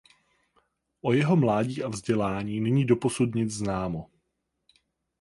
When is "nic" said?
3.35-3.51